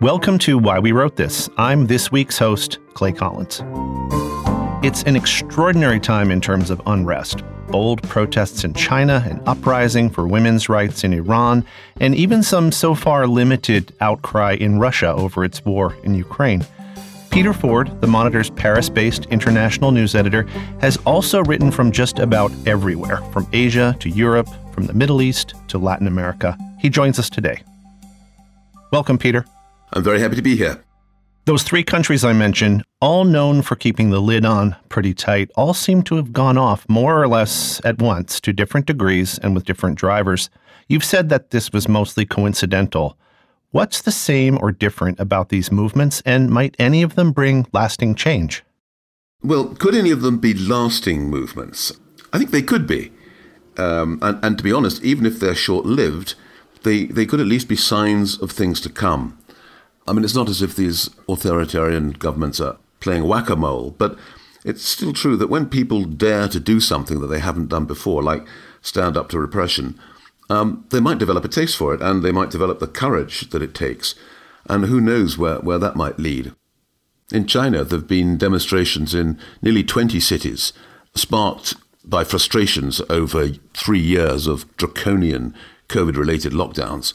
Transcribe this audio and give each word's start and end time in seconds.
Welcome 0.00 0.38
to 0.38 0.56
Why 0.56 0.78
We 0.78 0.92
Wrote 0.92 1.16
This. 1.16 1.50
I'm 1.58 1.86
this 1.86 2.10
week's 2.10 2.38
host, 2.38 2.78
Clay 2.94 3.12
Collins. 3.12 3.60
It's 4.82 5.02
an 5.02 5.14
extraordinary 5.14 6.00
time 6.00 6.30
in 6.30 6.40
terms 6.40 6.70
of 6.70 6.80
unrest. 6.86 7.42
Bold 7.68 8.02
protests 8.04 8.64
in 8.64 8.72
China, 8.72 9.22
an 9.28 9.42
uprising 9.44 10.08
for 10.08 10.26
women's 10.26 10.70
rights 10.70 11.04
in 11.04 11.12
Iran, 11.12 11.66
and 12.00 12.14
even 12.14 12.42
some 12.42 12.72
so 12.72 12.94
far 12.94 13.26
limited 13.26 13.94
outcry 14.00 14.54
in 14.54 14.78
Russia 14.78 15.12
over 15.12 15.44
its 15.44 15.62
war 15.66 15.94
in 16.02 16.14
Ukraine. 16.14 16.64
Peter 17.28 17.52
Ford, 17.52 18.00
the 18.00 18.06
Monitor's 18.06 18.48
Paris 18.48 18.88
based 18.88 19.26
international 19.26 19.92
news 19.92 20.14
editor, 20.14 20.44
has 20.80 20.96
also 21.04 21.42
written 21.42 21.70
from 21.70 21.92
just 21.92 22.18
about 22.18 22.50
everywhere, 22.64 23.18
from 23.34 23.46
Asia 23.52 23.94
to 24.00 24.08
Europe, 24.08 24.48
from 24.72 24.86
the 24.86 24.94
Middle 24.94 25.20
East 25.20 25.52
to 25.68 25.76
Latin 25.76 26.06
America. 26.06 26.56
He 26.78 26.88
joins 26.88 27.18
us 27.18 27.28
today. 27.28 27.62
Welcome, 28.92 29.18
Peter. 29.18 29.44
I'm 29.92 30.02
very 30.02 30.20
happy 30.20 30.36
to 30.36 30.42
be 30.42 30.56
here. 30.56 30.82
Those 31.46 31.62
three 31.62 31.82
countries 31.82 32.24
I 32.24 32.32
mentioned, 32.32 32.84
all 33.00 33.24
known 33.24 33.62
for 33.62 33.74
keeping 33.74 34.10
the 34.10 34.20
lid 34.20 34.44
on 34.44 34.76
pretty 34.88 35.14
tight, 35.14 35.50
all 35.56 35.74
seem 35.74 36.02
to 36.04 36.16
have 36.16 36.32
gone 36.32 36.58
off 36.58 36.88
more 36.88 37.20
or 37.20 37.26
less 37.26 37.80
at 37.84 38.00
once 38.00 38.40
to 38.42 38.52
different 38.52 38.86
degrees 38.86 39.38
and 39.38 39.54
with 39.54 39.64
different 39.64 39.98
drivers. 39.98 40.50
You've 40.86 41.04
said 41.04 41.28
that 41.30 41.50
this 41.50 41.72
was 41.72 41.88
mostly 41.88 42.26
coincidental. 42.26 43.16
What's 43.70 44.02
the 44.02 44.12
same 44.12 44.58
or 44.60 44.70
different 44.70 45.18
about 45.18 45.48
these 45.48 45.72
movements, 45.72 46.22
and 46.26 46.50
might 46.50 46.76
any 46.78 47.02
of 47.02 47.14
them 47.14 47.32
bring 47.32 47.66
lasting 47.72 48.16
change? 48.16 48.62
Well, 49.42 49.74
could 49.74 49.94
any 49.94 50.10
of 50.10 50.22
them 50.22 50.38
be 50.38 50.52
lasting 50.52 51.30
movements? 51.30 51.92
I 52.32 52.38
think 52.38 52.50
they 52.50 52.62
could 52.62 52.86
be. 52.86 53.12
Um, 53.76 54.18
and, 54.20 54.44
and 54.44 54.58
to 54.58 54.64
be 54.64 54.72
honest, 54.72 55.02
even 55.02 55.24
if 55.24 55.40
they're 55.40 55.54
short 55.54 55.86
lived, 55.86 56.34
they, 56.82 57.06
they 57.06 57.26
could 57.26 57.40
at 57.40 57.46
least 57.46 57.68
be 57.68 57.76
signs 57.76 58.40
of 58.40 58.50
things 58.50 58.80
to 58.82 58.90
come. 58.90 59.38
I 60.06 60.12
mean, 60.12 60.24
it's 60.24 60.34
not 60.34 60.48
as 60.48 60.62
if 60.62 60.74
these 60.74 61.10
authoritarian 61.28 62.12
governments 62.12 62.60
are 62.60 62.78
playing 63.00 63.24
whack 63.26 63.48
a 63.48 63.56
mole, 63.56 63.94
but 63.98 64.18
it's 64.64 64.82
still 64.82 65.12
true 65.12 65.36
that 65.36 65.50
when 65.50 65.68
people 65.68 66.04
dare 66.04 66.48
to 66.48 66.60
do 66.60 66.80
something 66.80 67.20
that 67.20 67.28
they 67.28 67.38
haven't 67.38 67.68
done 67.68 67.86
before, 67.86 68.22
like 68.22 68.46
stand 68.82 69.16
up 69.16 69.28
to 69.30 69.38
repression, 69.38 69.98
um, 70.48 70.84
they 70.90 71.00
might 71.00 71.18
develop 71.18 71.44
a 71.44 71.48
taste 71.48 71.76
for 71.76 71.94
it 71.94 72.02
and 72.02 72.22
they 72.22 72.32
might 72.32 72.50
develop 72.50 72.80
the 72.80 72.86
courage 72.86 73.50
that 73.50 73.62
it 73.62 73.74
takes. 73.74 74.14
And 74.66 74.86
who 74.86 75.00
knows 75.00 75.38
where, 75.38 75.56
where 75.56 75.78
that 75.78 75.96
might 75.96 76.18
lead. 76.18 76.52
In 77.32 77.46
China, 77.46 77.84
there 77.84 77.98
have 78.00 78.08
been 78.08 78.36
demonstrations 78.36 79.14
in 79.14 79.38
nearly 79.62 79.84
20 79.84 80.18
cities, 80.18 80.72
sparked 81.14 81.74
by 82.04 82.24
frustrations 82.24 83.00
over 83.08 83.50
three 83.74 84.00
years 84.00 84.46
of 84.46 84.76
draconian 84.76 85.54
COVID 85.88 86.16
related 86.16 86.52
lockdowns. 86.52 87.14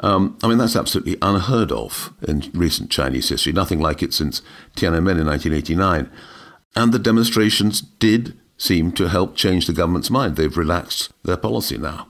Um, 0.00 0.38
I 0.42 0.48
mean, 0.48 0.58
that's 0.58 0.76
absolutely 0.76 1.16
unheard 1.22 1.72
of 1.72 2.12
in 2.26 2.50
recent 2.52 2.90
Chinese 2.90 3.28
history, 3.28 3.52
nothing 3.52 3.80
like 3.80 4.02
it 4.02 4.12
since 4.12 4.42
Tiananmen 4.76 5.20
in 5.20 5.26
1989. 5.26 6.10
And 6.74 6.92
the 6.92 6.98
demonstrations 6.98 7.80
did 7.80 8.38
seem 8.58 8.92
to 8.92 9.08
help 9.08 9.36
change 9.36 9.66
the 9.66 9.72
government's 9.72 10.10
mind. 10.10 10.36
They've 10.36 10.56
relaxed 10.56 11.12
their 11.22 11.36
policy 11.36 11.78
now. 11.78 12.08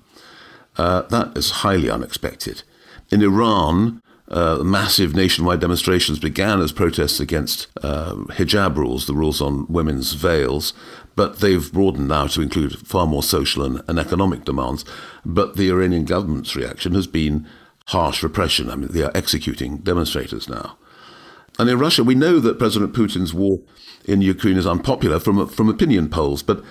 Uh, 0.77 1.03
that 1.03 1.37
is 1.37 1.51
highly 1.63 1.89
unexpected. 1.89 2.63
In 3.11 3.23
Iran, 3.23 4.03
uh, 4.29 4.59
massive 4.63 5.15
nationwide 5.15 5.61
demonstrations 5.61 6.19
began 6.19 6.61
as 6.61 6.73
protests 6.73 7.21
against 7.21 7.69
uh, 7.83 8.15
hijab 8.31 8.77
rules, 8.77 9.07
the 9.07 9.15
rules 9.15 9.41
on 9.41 9.67
women's 9.69 10.15
veils, 10.15 10.75
but 11.15 11.39
they've 11.39 11.73
broadened 11.73 12.09
now 12.09 12.27
to 12.27 12.43
include 12.43 12.79
far 12.87 13.07
more 13.07 13.23
social 13.23 13.65
and, 13.65 13.83
and 13.89 13.99
economic 13.99 14.45
demands. 14.45 14.85
But 15.25 15.57
the 15.57 15.71
Iranian 15.71 16.05
government's 16.05 16.57
reaction 16.57 16.95
has 16.95 17.07
been 17.07 17.47
harsh 17.87 18.23
repression. 18.23 18.71
I 18.71 18.77
mean, 18.77 18.89
they 18.93 19.03
are 19.03 19.13
executing 19.15 19.79
demonstrators 19.79 20.49
now. 20.49 20.77
And 21.59 21.71
in 21.71 21.79
Russia, 21.79 22.05
we 22.05 22.15
know 22.15 22.39
that 22.41 22.59
President 22.59 22.93
Putin's 22.93 23.33
war 23.33 23.61
in 24.05 24.21
Ukraine 24.21 24.57
is 24.57 24.67
unpopular 24.67 25.19
from, 25.19 25.49
from 25.49 25.69
opinion 25.69 26.09
polls, 26.09 26.43
but 26.43 26.63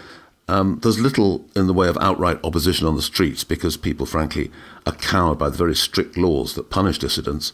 um, 0.48 0.80
there's 0.84 1.00
little 1.00 1.46
in 1.56 1.68
the 1.68 1.74
way 1.74 1.88
of 1.88 1.98
outright 2.00 2.40
opposition 2.44 2.86
on 2.86 2.96
the 2.96 3.02
streets 3.02 3.44
because 3.44 3.78
people, 3.78 4.06
frankly, 4.06 4.52
are 4.86 4.94
cowed 4.94 5.40
by 5.40 5.50
the 5.50 5.58
very 5.58 5.76
strict 5.76 6.18
laws 6.18 6.54
that 6.54 6.70
punish 6.70 7.00
dissidents, 7.00 7.52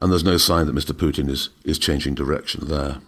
and 0.00 0.10
there's 0.10 0.24
no 0.24 0.36
sign 0.38 0.66
that 0.66 0.74
Mr. 0.74 0.92
Putin 0.92 1.28
is, 1.30 1.50
is 1.64 1.78
changing 1.78 2.14
direction 2.14 2.66
there. 2.66 2.98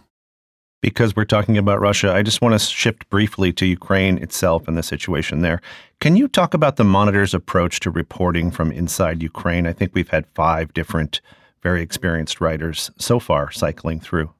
Because 0.85 1.15
we're 1.15 1.25
talking 1.25 1.57
about 1.57 1.81
Russia, 1.81 2.13
I 2.13 2.21
just 2.21 2.43
want 2.43 2.53
to 2.53 2.59
shift 2.59 3.09
briefly 3.09 3.51
to 3.53 3.65
Ukraine 3.65 4.19
itself 4.19 4.67
and 4.67 4.77
the 4.77 4.83
situation 4.83 5.41
there. 5.41 5.59
Can 5.99 6.15
you 6.15 6.27
talk 6.27 6.53
about 6.53 6.75
the 6.75 6.83
Monitor's 6.83 7.33
approach 7.33 7.79
to 7.79 7.89
reporting 7.89 8.51
from 8.51 8.71
inside 8.71 9.23
Ukraine? 9.23 9.65
I 9.65 9.73
think 9.73 9.95
we've 9.95 10.09
had 10.09 10.27
five 10.35 10.75
different, 10.75 11.21
very 11.63 11.81
experienced 11.81 12.39
writers 12.39 12.91
so 12.99 13.19
far 13.19 13.49
cycling 13.49 13.99
through. 13.99 14.31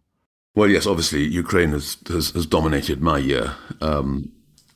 Well, 0.53 0.69
yes, 0.69 0.85
obviously, 0.85 1.23
Ukraine 1.23 1.71
has, 1.71 1.97
has, 2.09 2.29
has 2.29 2.45
dominated 2.45 3.01
my 3.01 3.17
year. 3.17 3.55
Um, 3.81 4.31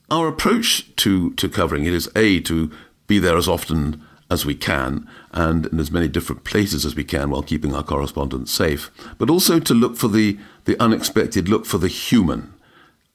our 0.09 0.27
approach 0.27 0.95
to, 0.95 1.35
to 1.35 1.47
covering 1.47 1.85
it 1.85 1.93
is 1.93 2.09
A, 2.15 2.39
to 2.39 2.71
be 3.05 3.19
there 3.19 3.37
as 3.37 3.47
often 3.47 4.03
as 4.29 4.45
we 4.45 4.55
can 4.55 5.07
and 5.31 5.65
in 5.67 5.79
as 5.79 5.91
many 5.91 6.07
different 6.07 6.43
places 6.43 6.85
as 6.85 6.95
we 6.95 7.03
can 7.03 7.29
while 7.29 7.43
keeping 7.43 7.73
our 7.73 7.83
correspondents 7.83 8.51
safe, 8.51 8.91
but 9.17 9.29
also 9.29 9.59
to 9.59 9.73
look 9.73 9.97
for 9.97 10.07
the, 10.07 10.37
the 10.65 10.81
unexpected, 10.81 11.49
look 11.49 11.65
for 11.65 11.77
the 11.77 11.87
human. 11.87 12.53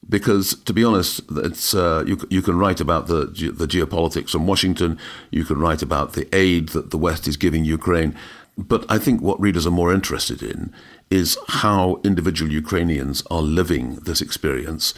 Because 0.07 0.55
to 0.65 0.73
be 0.73 0.85
honest, 0.85 1.23
it's, 1.31 1.73
uh, 1.73 2.05
you, 2.07 2.19
you 2.29 2.43
can 2.43 2.59
write 2.59 2.81
about 2.81 3.07
the, 3.07 3.25
the 3.25 3.67
geopolitics 3.67 4.31
from 4.31 4.47
Washington, 4.47 4.99
you 5.31 5.45
can 5.45 5.59
write 5.59 5.81
about 5.81 6.13
the 6.13 6.29
aid 6.35 6.71
that 6.71 6.91
the 6.91 6.99
West 6.99 7.27
is 7.27 7.37
giving 7.37 7.65
Ukraine, 7.65 8.15
but 8.57 8.85
I 8.89 8.99
think 8.99 9.21
what 9.21 9.41
readers 9.41 9.67
are 9.67 9.71
more 9.71 9.93
interested 9.93 10.43
in 10.43 10.73
is 11.11 11.39
how 11.49 12.01
individual 12.05 12.51
Ukrainians 12.51 13.23
are 13.31 13.43
living 13.43 13.97
this 13.97 14.21
experience, 14.21 14.95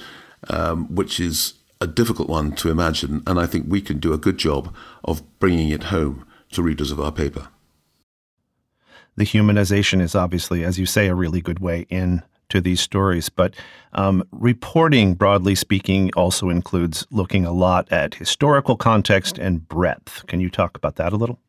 um, 0.48 0.94
which 0.94 1.18
is 1.20 1.54
a 1.80 1.86
difficult 1.86 2.28
one 2.28 2.52
to 2.52 2.70
imagine, 2.70 3.22
and 3.26 3.38
I 3.38 3.46
think 3.46 3.66
we 3.68 3.80
can 3.80 3.98
do 3.98 4.12
a 4.12 4.18
good 4.18 4.38
job 4.38 4.74
of 5.04 5.22
bringing 5.38 5.68
it 5.70 5.84
home 5.84 6.26
to 6.52 6.62
readers 6.62 6.90
of 6.90 7.00
our 7.00 7.12
paper. 7.12 7.48
The 9.16 9.24
humanization 9.24 10.00
is 10.00 10.14
obviously, 10.14 10.64
as 10.64 10.78
you 10.78 10.86
say, 10.86 11.06
a 11.06 11.14
really 11.14 11.40
good 11.40 11.58
way 11.58 11.86
in 11.88 12.22
to 12.48 12.60
these 12.60 12.80
stories. 12.80 13.28
But 13.28 13.54
um, 13.92 14.22
reporting, 14.30 15.14
broadly 15.14 15.54
speaking, 15.54 16.10
also 16.14 16.48
includes 16.48 17.06
looking 17.10 17.44
a 17.44 17.52
lot 17.52 17.90
at 17.90 18.14
historical 18.14 18.76
context 18.76 19.38
and 19.38 19.66
breadth. 19.66 20.24
Can 20.26 20.40
you 20.40 20.50
talk 20.50 20.76
about 20.76 20.96
that 20.96 21.12
a 21.12 21.16
little? 21.16 21.40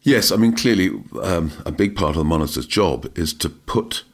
Yes, 0.00 0.32
I 0.32 0.36
mean, 0.36 0.54
clearly, 0.54 0.90
um, 1.22 1.52
a 1.64 1.72
big 1.72 1.96
part 1.96 2.10
of 2.10 2.16
the 2.16 2.24
monitor's 2.24 2.66
job 2.66 3.10
is 3.16 3.32
to 3.34 3.48
put 3.48 4.04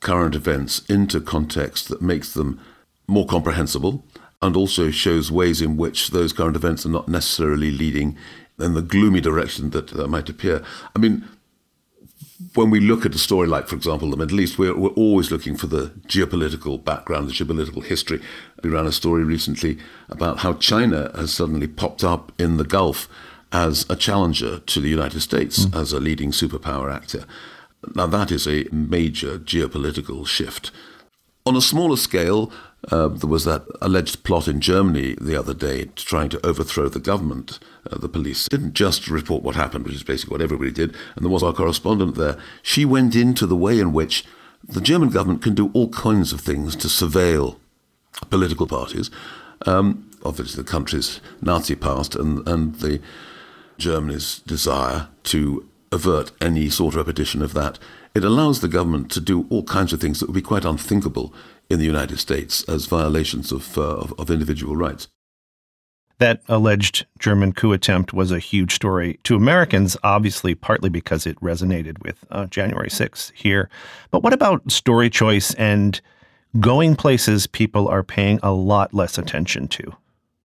current 0.00 0.34
events 0.34 0.84
into 0.88 1.20
context 1.20 1.88
that 1.88 2.02
makes 2.02 2.34
them 2.34 2.60
more 3.06 3.26
comprehensible 3.26 4.04
and 4.40 4.56
also 4.56 4.90
shows 4.90 5.32
ways 5.32 5.60
in 5.60 5.76
which 5.76 6.10
those 6.10 6.32
current 6.32 6.56
events 6.56 6.86
are 6.86 6.90
not 6.90 7.08
necessarily 7.08 7.70
leading 7.70 8.16
in 8.58 8.74
the 8.74 8.82
gloomy 8.82 9.20
direction 9.20 9.70
that 9.70 9.92
uh, 9.98 10.06
might 10.06 10.28
appear. 10.28 10.64
I 10.94 10.98
mean, 10.98 11.24
when 12.54 12.70
we 12.70 12.80
look 12.80 13.04
at 13.04 13.14
a 13.14 13.18
story 13.18 13.48
like, 13.48 13.66
for 13.66 13.74
example, 13.74 14.10
the 14.10 14.16
Middle 14.16 14.40
East, 14.40 14.58
we're, 14.58 14.76
we're 14.76 14.90
always 14.90 15.30
looking 15.30 15.56
for 15.56 15.66
the 15.66 15.88
geopolitical 16.06 16.82
background, 16.82 17.28
the 17.28 17.32
geopolitical 17.32 17.84
history. 17.84 18.20
We 18.62 18.70
ran 18.70 18.86
a 18.86 18.92
story 18.92 19.24
recently 19.24 19.78
about 20.08 20.38
how 20.38 20.54
China 20.54 21.10
has 21.16 21.32
suddenly 21.32 21.66
popped 21.66 22.04
up 22.04 22.32
in 22.38 22.56
the 22.56 22.64
Gulf 22.64 23.08
as 23.50 23.86
a 23.88 23.96
challenger 23.96 24.60
to 24.60 24.80
the 24.80 24.88
United 24.88 25.20
States 25.20 25.66
mm. 25.66 25.80
as 25.80 25.92
a 25.92 26.00
leading 26.00 26.30
superpower 26.30 26.92
actor. 26.92 27.24
Now, 27.94 28.06
that 28.06 28.30
is 28.30 28.46
a 28.46 28.66
major 28.70 29.38
geopolitical 29.38 30.26
shift. 30.26 30.70
On 31.46 31.56
a 31.56 31.62
smaller 31.62 31.96
scale, 31.96 32.52
uh, 32.90 33.08
there 33.08 33.28
was 33.28 33.44
that 33.44 33.64
alleged 33.80 34.22
plot 34.22 34.46
in 34.46 34.60
Germany 34.60 35.16
the 35.20 35.36
other 35.36 35.54
day 35.54 35.86
trying 35.96 36.28
to 36.30 36.46
overthrow 36.46 36.88
the 36.88 37.00
government. 37.00 37.58
Uh, 37.90 37.98
the 37.98 38.08
police 38.08 38.48
didn't 38.48 38.74
just 38.74 39.08
report 39.08 39.42
what 39.42 39.56
happened, 39.56 39.84
which 39.84 39.94
is 39.94 40.04
basically 40.04 40.34
what 40.34 40.42
everybody 40.42 40.70
did, 40.70 40.94
and 41.16 41.24
there 41.24 41.32
was 41.32 41.42
our 41.42 41.52
correspondent 41.52 42.14
there. 42.14 42.38
She 42.62 42.84
went 42.84 43.16
into 43.16 43.46
the 43.46 43.56
way 43.56 43.80
in 43.80 43.92
which 43.92 44.24
the 44.62 44.80
German 44.80 45.10
government 45.10 45.42
can 45.42 45.54
do 45.54 45.70
all 45.72 45.88
kinds 45.88 46.32
of 46.32 46.40
things 46.40 46.76
to 46.76 46.88
surveil 46.88 47.56
political 48.30 48.66
parties. 48.66 49.10
Um, 49.66 50.10
obviously, 50.24 50.62
the 50.62 50.70
country's 50.70 51.20
Nazi 51.42 51.74
past 51.74 52.14
and, 52.14 52.46
and 52.48 52.76
the 52.76 53.00
Germany's 53.76 54.40
desire 54.40 55.08
to 55.24 55.68
avert 55.92 56.32
any 56.40 56.68
sort 56.68 56.94
of 56.94 56.98
repetition 56.98 57.42
of 57.42 57.54
that. 57.54 57.78
It 58.14 58.24
allows 58.24 58.60
the 58.60 58.68
government 58.68 59.10
to 59.12 59.20
do 59.20 59.46
all 59.50 59.62
kinds 59.62 59.92
of 59.92 60.00
things 60.00 60.20
that 60.20 60.26
would 60.26 60.34
be 60.34 60.42
quite 60.42 60.64
unthinkable 60.64 61.32
in 61.70 61.78
the 61.78 61.84
United 61.84 62.18
States 62.18 62.64
as 62.64 62.86
violations 62.86 63.52
of, 63.52 63.76
uh, 63.76 63.82
of, 63.82 64.14
of 64.18 64.30
individual 64.30 64.76
rights. 64.76 65.08
That 66.18 66.42
alleged 66.48 67.06
German 67.20 67.52
coup 67.52 67.72
attempt 67.72 68.12
was 68.12 68.32
a 68.32 68.40
huge 68.40 68.74
story 68.74 69.20
to 69.22 69.36
Americans, 69.36 69.96
obviously, 70.02 70.54
partly 70.54 70.90
because 70.90 71.26
it 71.26 71.40
resonated 71.40 72.02
with 72.02 72.24
uh, 72.30 72.46
January 72.46 72.88
6th 72.88 73.32
here. 73.34 73.70
But 74.10 74.24
what 74.24 74.32
about 74.32 74.70
story 74.70 75.10
choice 75.10 75.54
and 75.54 76.00
going 76.58 76.96
places 76.96 77.46
people 77.46 77.86
are 77.86 78.02
paying 78.02 78.40
a 78.42 78.52
lot 78.52 78.92
less 78.92 79.16
attention 79.16 79.68
to? 79.68 79.94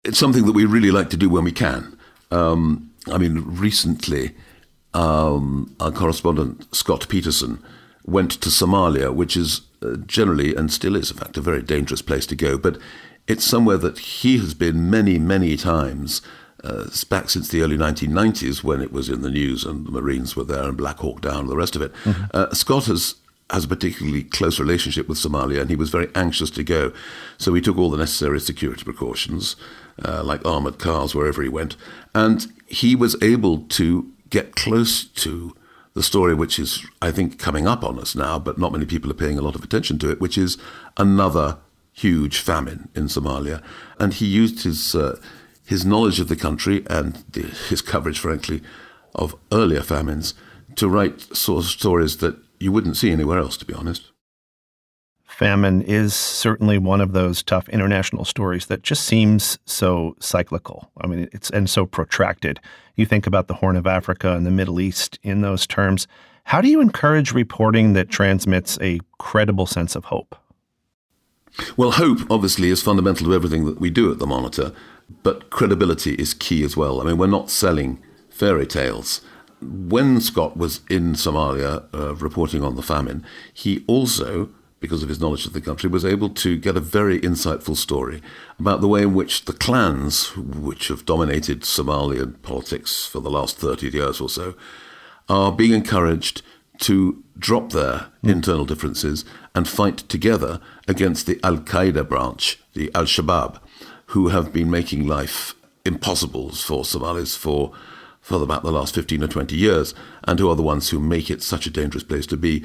It's 0.03 0.17
something 0.17 0.45
that 0.45 0.53
we 0.53 0.65
really 0.65 0.91
like 0.91 1.09
to 1.11 1.17
do 1.17 1.29
when 1.29 1.45
we 1.45 1.53
can. 1.53 1.97
Um, 2.31 2.91
I 3.09 3.17
mean, 3.17 3.43
recently, 3.45 4.35
um, 4.93 5.75
our 5.79 5.91
correspondent, 5.91 6.73
Scott 6.75 7.07
Peterson, 7.07 7.63
went 8.05 8.31
to 8.31 8.49
Somalia, 8.49 9.13
which 9.13 9.37
is 9.37 9.61
uh, 9.81 9.95
generally 10.05 10.55
and 10.55 10.71
still 10.71 10.95
is, 10.95 11.11
in 11.11 11.17
fact, 11.17 11.37
a 11.37 11.41
very 11.41 11.61
dangerous 11.61 12.01
place 12.01 12.25
to 12.27 12.35
go. 12.35 12.57
But 12.57 12.77
it's 13.27 13.45
somewhere 13.45 13.77
that 13.77 13.99
he 13.99 14.37
has 14.39 14.53
been 14.53 14.89
many, 14.89 15.19
many 15.19 15.57
times. 15.57 16.21
Uh, 16.63 16.85
back 17.09 17.27
since 17.27 17.49
the 17.49 17.63
early 17.63 17.77
1990s, 17.77 18.63
when 18.63 18.81
it 18.81 18.91
was 18.91 19.09
in 19.09 19.21
the 19.21 19.31
news 19.31 19.65
and 19.65 19.87
the 19.87 19.91
Marines 19.91 20.35
were 20.35 20.43
there 20.43 20.61
and 20.63 20.77
Black 20.77 20.97
Hawk 20.97 21.21
Down 21.21 21.39
and 21.39 21.49
the 21.49 21.57
rest 21.57 21.75
of 21.75 21.81
it, 21.81 21.91
mm-hmm. 22.03 22.25
uh, 22.35 22.53
Scott 22.53 22.85
has 22.85 23.15
has 23.49 23.65
a 23.65 23.67
particularly 23.67 24.23
close 24.23 24.59
relationship 24.59 25.09
with 25.09 25.17
Somalia, 25.17 25.59
and 25.59 25.69
he 25.69 25.75
was 25.75 25.89
very 25.89 26.07
anxious 26.15 26.49
to 26.51 26.63
go. 26.63 26.93
So 27.37 27.53
he 27.53 27.61
took 27.61 27.77
all 27.77 27.89
the 27.89 27.97
necessary 27.97 28.39
security 28.39 28.83
precautions, 28.83 29.55
uh, 30.05 30.23
like 30.23 30.45
armored 30.45 30.79
cars 30.79 31.13
wherever 31.13 31.41
he 31.41 31.49
went, 31.49 31.75
and 32.15 32.45
he 32.67 32.95
was 32.95 33.21
able 33.21 33.61
to 33.69 34.09
get 34.31 34.55
close 34.55 35.05
to 35.05 35.55
the 35.93 36.01
story 36.01 36.33
which 36.33 36.57
is, 36.57 36.83
I 37.01 37.11
think, 37.11 37.37
coming 37.37 37.67
up 37.67 37.83
on 37.83 37.99
us 37.99 38.15
now, 38.15 38.39
but 38.39 38.57
not 38.57 38.71
many 38.71 38.85
people 38.85 39.11
are 39.11 39.15
paying 39.15 39.37
a 39.37 39.41
lot 39.41 39.55
of 39.55 39.63
attention 39.63 39.99
to 39.99 40.09
it, 40.09 40.19
which 40.19 40.37
is 40.37 40.57
another 40.97 41.57
huge 41.91 42.39
famine 42.39 42.89
in 42.95 43.05
Somalia. 43.05 43.61
And 43.99 44.13
he 44.13 44.25
used 44.25 44.63
his, 44.63 44.95
uh, 44.95 45.19
his 45.65 45.85
knowledge 45.85 46.19
of 46.19 46.29
the 46.29 46.35
country 46.35 46.83
and 46.89 47.23
the, 47.33 47.41
his 47.41 47.81
coverage, 47.81 48.19
frankly, 48.19 48.61
of 49.13 49.35
earlier 49.51 49.81
famines 49.81 50.33
to 50.75 50.87
write 50.87 51.35
sort 51.35 51.65
of 51.65 51.69
stories 51.69 52.17
that 52.17 52.37
you 52.59 52.71
wouldn't 52.71 52.95
see 52.97 53.11
anywhere 53.11 53.39
else, 53.39 53.57
to 53.57 53.65
be 53.65 53.73
honest. 53.73 54.11
Famine 55.41 55.81
is 55.81 56.13
certainly 56.13 56.77
one 56.77 57.01
of 57.01 57.13
those 57.13 57.41
tough 57.41 57.67
international 57.69 58.25
stories 58.25 58.67
that 58.67 58.83
just 58.83 59.07
seems 59.07 59.57
so 59.65 60.15
cyclical. 60.19 60.91
I 61.01 61.07
mean, 61.07 61.29
it's 61.31 61.49
and 61.49 61.67
so 61.67 61.87
protracted. 61.87 62.59
You 62.95 63.07
think 63.07 63.25
about 63.25 63.47
the 63.47 63.55
Horn 63.55 63.75
of 63.75 63.87
Africa 63.87 64.35
and 64.35 64.45
the 64.45 64.51
Middle 64.51 64.79
East 64.79 65.17
in 65.23 65.41
those 65.41 65.65
terms. 65.65 66.07
How 66.43 66.61
do 66.61 66.67
you 66.67 66.79
encourage 66.79 67.33
reporting 67.33 67.93
that 67.93 68.07
transmits 68.07 68.77
a 68.81 68.99
credible 69.17 69.65
sense 69.65 69.95
of 69.95 70.05
hope? 70.05 70.35
Well, 71.75 71.93
hope 71.93 72.19
obviously 72.29 72.69
is 72.69 72.83
fundamental 72.83 73.25
to 73.25 73.33
everything 73.33 73.65
that 73.65 73.81
we 73.81 73.89
do 73.89 74.11
at 74.11 74.19
the 74.19 74.27
Monitor, 74.27 74.73
but 75.23 75.49
credibility 75.49 76.13
is 76.13 76.35
key 76.35 76.63
as 76.63 76.77
well. 76.77 77.01
I 77.01 77.05
mean, 77.05 77.17
we're 77.17 77.25
not 77.25 77.49
selling 77.49 77.99
fairy 78.29 78.67
tales. 78.67 79.21
When 79.59 80.21
Scott 80.21 80.55
was 80.55 80.81
in 80.87 81.13
Somalia 81.13 81.91
uh, 81.95 82.13
reporting 82.17 82.63
on 82.63 82.75
the 82.75 82.83
famine, 82.83 83.25
he 83.51 83.83
also 83.87 84.51
because 84.81 85.03
of 85.03 85.09
his 85.09 85.21
knowledge 85.21 85.45
of 85.45 85.53
the 85.53 85.61
country, 85.61 85.89
was 85.89 86.03
able 86.03 86.27
to 86.27 86.57
get 86.57 86.75
a 86.75 86.81
very 86.81 87.19
insightful 87.21 87.77
story 87.77 88.21
about 88.59 88.81
the 88.81 88.87
way 88.87 89.03
in 89.03 89.13
which 89.13 89.45
the 89.45 89.53
clans, 89.53 90.35
which 90.35 90.89
have 90.89 91.05
dominated 91.05 91.61
Somalian 91.61 92.41
politics 92.41 93.05
for 93.05 93.21
the 93.21 93.29
last 93.29 93.57
30 93.57 93.89
years 93.89 94.19
or 94.19 94.27
so, 94.27 94.55
are 95.29 95.51
being 95.51 95.71
encouraged 95.71 96.41
to 96.79 97.23
drop 97.37 97.71
their 97.71 98.07
mm. 98.23 98.31
internal 98.31 98.65
differences 98.65 99.23
and 99.55 99.69
fight 99.69 99.97
together 100.09 100.59
against 100.87 101.27
the 101.27 101.39
Al 101.43 101.57
Qaeda 101.57 102.07
branch, 102.09 102.59
the 102.73 102.91
Al 102.95 103.05
Shabaab, 103.05 103.59
who 104.07 104.29
have 104.29 104.51
been 104.51 104.69
making 104.69 105.07
life 105.07 105.53
impossible 105.85 106.49
for 106.49 106.83
Somalis 106.83 107.35
for 107.35 107.71
for 108.19 108.41
about 108.43 108.61
the 108.61 108.71
last 108.71 108.93
15 108.93 109.23
or 109.23 109.27
20 109.27 109.55
years, 109.55 109.95
and 110.25 110.37
who 110.37 110.47
are 110.47 110.55
the 110.55 110.61
ones 110.61 110.89
who 110.89 110.99
make 110.99 111.31
it 111.31 111.41
such 111.41 111.65
a 111.65 111.71
dangerous 111.71 112.03
place 112.03 112.27
to 112.27 112.37
be. 112.37 112.63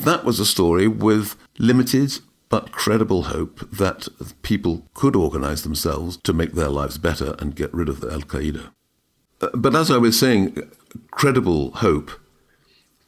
That 0.00 0.24
was 0.24 0.40
a 0.40 0.46
story 0.46 0.88
with 0.88 1.36
limited 1.58 2.18
but 2.48 2.70
credible 2.70 3.24
hope 3.24 3.68
that 3.70 4.08
people 4.42 4.86
could 4.94 5.16
organize 5.16 5.62
themselves 5.62 6.16
to 6.18 6.32
make 6.32 6.52
their 6.52 6.68
lives 6.68 6.98
better 6.98 7.34
and 7.38 7.56
get 7.56 7.74
rid 7.74 7.88
of 7.88 8.00
the 8.00 8.12
Al 8.12 8.20
Qaeda. 8.20 8.70
Uh, 9.40 9.48
but 9.54 9.74
as 9.74 9.90
I 9.90 9.98
was 9.98 10.18
saying, 10.18 10.56
credible 11.10 11.72
hope 11.72 12.10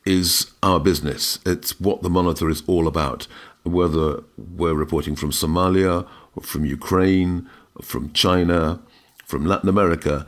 is 0.05 0.52
our 0.62 0.81
business. 0.81 1.38
It's 1.46 1.79
what 1.79 2.02
the 2.02 2.11
Monitor 2.11 2.49
is 2.49 2.62
all 2.67 2.88
about. 2.88 3.26
Whether 3.62 4.23
we're 4.37 4.75
reporting 4.75 5.14
from 5.14 5.31
Somalia, 5.31 6.06
or 6.34 6.43
from 6.43 6.64
Ukraine, 6.64 7.49
or 7.76 7.82
from 7.82 8.12
China, 8.12 8.81
from 9.25 9.44
Latin 9.44 9.69
America, 9.69 10.26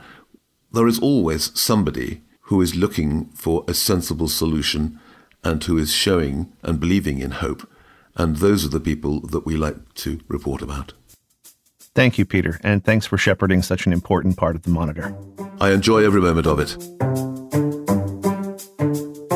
there 0.72 0.86
is 0.86 0.98
always 0.98 1.58
somebody 1.58 2.22
who 2.42 2.60
is 2.60 2.74
looking 2.74 3.26
for 3.30 3.64
a 3.66 3.74
sensible 3.74 4.28
solution 4.28 5.00
and 5.42 5.62
who 5.64 5.78
is 5.78 5.92
showing 5.92 6.52
and 6.62 6.80
believing 6.80 7.18
in 7.18 7.32
hope. 7.32 7.68
And 8.16 8.36
those 8.36 8.64
are 8.64 8.68
the 8.68 8.80
people 8.80 9.20
that 9.20 9.46
we 9.46 9.56
like 9.56 9.94
to 9.94 10.20
report 10.28 10.62
about. 10.62 10.92
Thank 11.94 12.18
you, 12.18 12.24
Peter, 12.24 12.60
and 12.62 12.84
thanks 12.84 13.06
for 13.06 13.18
shepherding 13.18 13.62
such 13.62 13.86
an 13.86 13.92
important 13.92 14.36
part 14.36 14.54
of 14.56 14.62
the 14.62 14.70
monitor. 14.70 15.14
I 15.60 15.72
enjoy 15.72 16.04
every 16.04 16.20
moment 16.20 16.46
of 16.46 16.60
it. 16.60 16.76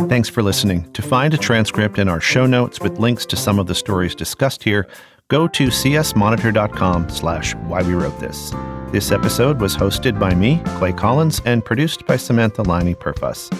Thanks 0.09 0.29
for 0.29 0.43
listening. 0.43 0.91
To 0.93 1.03
find 1.03 1.35
a 1.35 1.39
transcript 1.39 1.99
and 1.99 2.09
our 2.09 2.21
show 2.21 2.47
notes 2.47 2.81
with 2.81 2.99
links 2.99 3.27
to 3.27 3.37
some 3.37 3.59
of 3.59 3.67
the 3.67 3.75
stories 3.75 4.15
discussed 4.15 4.63
here, 4.63 4.87
go 5.29 5.49
to 5.49 5.67
csmonitor.com 5.67 7.09
slash 7.09 7.55
why 7.55 7.83
we 7.83 7.95
wrote 7.95 8.19
this. 8.21 8.53
This 8.93 9.11
episode 9.11 9.61
was 9.61 9.77
hosted 9.77 10.21
by 10.21 10.35
me, 10.35 10.63
Clay 10.79 10.93
Collins, 10.93 11.43
and 11.45 11.65
produced 11.65 12.07
by 12.07 12.17
Samantha 12.17 12.63
Laine 12.63 12.95
Perfas. 12.95 13.51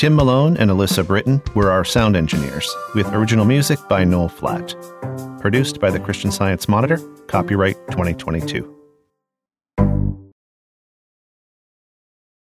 Tim 0.00 0.16
Malone 0.16 0.56
and 0.56 0.70
Alyssa 0.70 1.06
Britton 1.06 1.42
were 1.54 1.70
our 1.70 1.84
sound 1.84 2.16
engineers, 2.16 2.74
with 2.94 3.06
original 3.12 3.44
music 3.44 3.78
by 3.86 4.02
Noel 4.02 4.30
Flatt. 4.30 4.74
Produced 5.42 5.78
by 5.78 5.90
the 5.90 6.00
Christian 6.00 6.32
Science 6.32 6.70
Monitor, 6.70 6.96
copyright 7.26 7.76
2022. 7.90 8.79